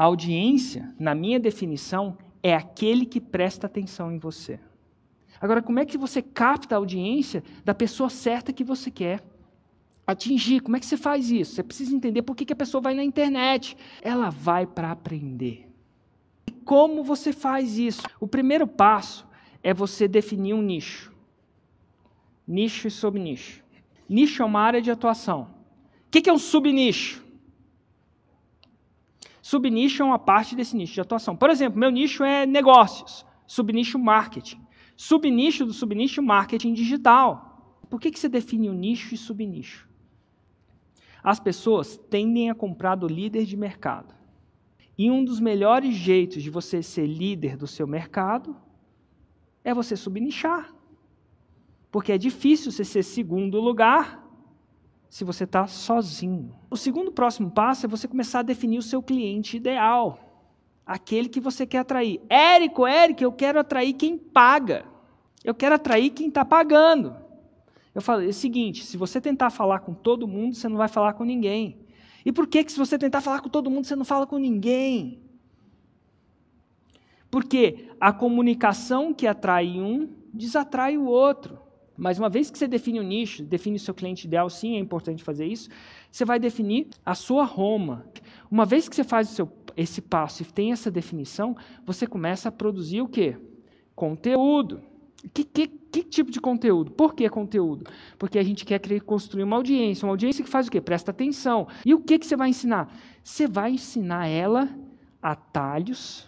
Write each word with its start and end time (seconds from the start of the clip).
A 0.00 0.04
audiência, 0.04 0.94
na 0.98 1.14
minha 1.14 1.38
definição, 1.38 2.16
é 2.42 2.54
aquele 2.54 3.04
que 3.04 3.20
presta 3.20 3.66
atenção 3.66 4.10
em 4.10 4.16
você. 4.16 4.58
Agora, 5.38 5.60
como 5.60 5.78
é 5.78 5.84
que 5.84 5.98
você 5.98 6.22
capta 6.22 6.74
a 6.74 6.78
audiência 6.78 7.44
da 7.66 7.74
pessoa 7.74 8.08
certa 8.08 8.50
que 8.50 8.64
você 8.64 8.90
quer 8.90 9.22
atingir? 10.06 10.60
Como 10.60 10.74
é 10.74 10.80
que 10.80 10.86
você 10.86 10.96
faz 10.96 11.30
isso? 11.30 11.54
Você 11.54 11.62
precisa 11.62 11.94
entender 11.94 12.22
por 12.22 12.34
que, 12.34 12.50
a 12.50 12.56
pessoa 12.56 12.80
vai 12.80 12.94
na 12.94 13.04
internet. 13.04 13.76
Ela 14.00 14.30
vai 14.30 14.66
para 14.66 14.90
aprender. 14.90 15.68
E 16.46 16.52
como 16.52 17.04
você 17.04 17.30
faz 17.30 17.76
isso? 17.76 18.00
O 18.18 18.26
primeiro 18.26 18.66
passo 18.66 19.28
é 19.62 19.74
você 19.74 20.08
definir 20.08 20.54
um 20.54 20.62
nicho. 20.62 21.12
Nicho 22.48 22.88
e 22.88 22.90
subnicho. 22.90 23.62
Nicho 24.08 24.42
é 24.42 24.46
uma 24.46 24.62
área 24.62 24.80
de 24.80 24.90
atuação. 24.90 25.50
O 26.06 26.10
que 26.10 26.30
é 26.30 26.32
um 26.32 26.38
subnicho? 26.38 27.22
Subnicho 29.42 30.02
é 30.02 30.06
uma 30.06 30.18
parte 30.18 30.54
desse 30.54 30.76
nicho 30.76 30.94
de 30.94 31.00
atuação. 31.00 31.36
Por 31.36 31.50
exemplo, 31.50 31.78
meu 31.78 31.90
nicho 31.90 32.22
é 32.22 32.46
negócios, 32.46 33.24
subnicho 33.46 33.98
marketing. 33.98 34.60
Subnicho 34.96 35.64
do 35.64 35.72
subnicho 35.72 36.22
marketing 36.22 36.74
digital. 36.74 37.78
Por 37.88 38.00
que, 38.00 38.10
que 38.10 38.18
você 38.18 38.28
define 38.28 38.68
o 38.68 38.74
nicho 38.74 39.14
e 39.14 39.18
subnicho? 39.18 39.88
As 41.22 41.40
pessoas 41.40 41.96
tendem 41.96 42.50
a 42.50 42.54
comprar 42.54 42.94
do 42.94 43.06
líder 43.06 43.44
de 43.44 43.56
mercado. 43.56 44.14
E 44.96 45.10
um 45.10 45.24
dos 45.24 45.40
melhores 45.40 45.94
jeitos 45.94 46.42
de 46.42 46.50
você 46.50 46.82
ser 46.82 47.06
líder 47.06 47.56
do 47.56 47.66
seu 47.66 47.86
mercado 47.86 48.54
é 49.64 49.72
você 49.72 49.96
subnichar. 49.96 50.74
Porque 51.90 52.12
é 52.12 52.18
difícil 52.18 52.70
você 52.70 52.84
ser 52.84 53.02
segundo 53.02 53.60
lugar 53.60 54.29
se 55.10 55.24
você 55.24 55.42
está 55.42 55.66
sozinho. 55.66 56.54
O 56.70 56.76
segundo 56.76 57.10
próximo 57.10 57.50
passo 57.50 57.84
é 57.84 57.88
você 57.88 58.06
começar 58.06 58.38
a 58.38 58.42
definir 58.42 58.78
o 58.78 58.82
seu 58.82 59.02
cliente 59.02 59.56
ideal. 59.56 60.20
Aquele 60.86 61.28
que 61.28 61.40
você 61.40 61.66
quer 61.66 61.78
atrair. 61.78 62.20
Érico, 62.28 62.86
Érico, 62.86 63.24
eu 63.24 63.32
quero 63.32 63.58
atrair 63.58 63.92
quem 63.94 64.16
paga. 64.16 64.84
Eu 65.44 65.52
quero 65.52 65.74
atrair 65.74 66.10
quem 66.10 66.28
está 66.28 66.44
pagando. 66.44 67.16
Eu 67.92 68.00
falei 68.00 68.28
é 68.28 68.30
o 68.30 68.32
seguinte: 68.34 68.84
se 68.84 68.96
você 68.96 69.20
tentar 69.20 69.50
falar 69.50 69.80
com 69.80 69.92
todo 69.92 70.28
mundo, 70.28 70.54
você 70.54 70.68
não 70.68 70.76
vai 70.76 70.88
falar 70.88 71.12
com 71.14 71.24
ninguém. 71.24 71.76
E 72.24 72.30
por 72.30 72.46
que, 72.46 72.62
que 72.62 72.70
se 72.70 72.78
você 72.78 72.96
tentar 72.96 73.20
falar 73.20 73.40
com 73.40 73.48
todo 73.48 73.70
mundo, 73.70 73.86
você 73.86 73.96
não 73.96 74.04
fala 74.04 74.26
com 74.26 74.38
ninguém? 74.38 75.20
Porque 77.28 77.88
a 78.00 78.12
comunicação 78.12 79.12
que 79.12 79.26
atrai 79.26 79.80
um 79.80 80.08
desatrai 80.32 80.96
o 80.96 81.04
outro. 81.04 81.58
Mas 82.00 82.18
uma 82.18 82.30
vez 82.30 82.50
que 82.50 82.56
você 82.58 82.66
define 82.66 82.98
o 82.98 83.02
nicho, 83.02 83.44
define 83.44 83.76
o 83.76 83.78
seu 83.78 83.92
cliente 83.92 84.26
ideal, 84.26 84.48
sim, 84.48 84.74
é 84.74 84.78
importante 84.78 85.22
fazer 85.22 85.44
isso, 85.44 85.68
você 86.10 86.24
vai 86.24 86.38
definir 86.38 86.88
a 87.04 87.14
sua 87.14 87.44
Roma. 87.44 88.06
Uma 88.50 88.64
vez 88.64 88.88
que 88.88 88.96
você 88.96 89.04
faz 89.04 89.28
seu, 89.28 89.52
esse 89.76 90.00
passo 90.00 90.42
e 90.42 90.46
tem 90.46 90.72
essa 90.72 90.90
definição, 90.90 91.54
você 91.84 92.06
começa 92.06 92.48
a 92.48 92.52
produzir 92.52 93.02
o 93.02 93.06
quê? 93.06 93.36
Conteúdo. 93.94 94.80
Que, 95.34 95.44
que, 95.44 95.66
que, 95.66 96.02
tipo 96.02 96.30
de 96.30 96.40
conteúdo? 96.40 96.90
Por 96.90 97.14
que 97.14 97.28
conteúdo? 97.28 97.84
Porque 98.18 98.38
a 98.38 98.42
gente 98.42 98.64
quer 98.64 98.80
construir 99.02 99.42
uma 99.42 99.56
audiência, 99.56 100.06
uma 100.06 100.12
audiência 100.12 100.42
que 100.42 100.48
faz 100.48 100.68
o 100.68 100.70
quê? 100.70 100.80
Presta 100.80 101.10
atenção. 101.10 101.68
E 101.84 101.92
o 101.92 102.00
que, 102.00 102.18
que 102.18 102.24
você 102.24 102.34
vai 102.34 102.48
ensinar? 102.48 102.90
Você 103.22 103.46
vai 103.46 103.72
ensinar 103.72 104.26
ela 104.26 104.70
atalhos 105.20 106.26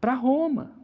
para 0.00 0.14
Roma 0.14 0.79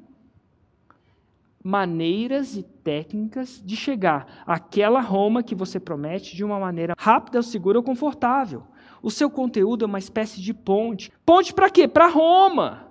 maneiras 1.66 2.56
e 2.56 2.62
técnicas 2.62 3.60
de 3.64 3.74
chegar 3.74 4.44
àquela 4.46 5.00
Roma 5.00 5.42
que 5.42 5.52
você 5.52 5.80
promete 5.80 6.36
de 6.36 6.44
uma 6.44 6.60
maneira 6.60 6.94
rápida, 6.96 7.42
segura 7.42 7.76
ou 7.76 7.82
confortável. 7.82 8.62
O 9.02 9.10
seu 9.10 9.28
conteúdo 9.28 9.84
é 9.84 9.88
uma 9.88 9.98
espécie 9.98 10.40
de 10.40 10.54
ponte. 10.54 11.10
Ponte 11.24 11.52
para 11.52 11.68
quê? 11.68 11.88
Para 11.88 12.06
Roma. 12.06 12.85